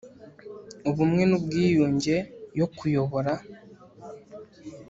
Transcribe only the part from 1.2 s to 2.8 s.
n ubwiyunge yo